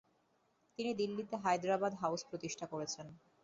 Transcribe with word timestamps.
তিনি 0.79 0.91
দিল্লিতে 0.93 1.35
হায়দ্রাবাদ 1.43 1.93
হাউস 2.01 2.21
প্রতিষ্ঠা 2.29 2.65
করেছেন। 2.65 3.07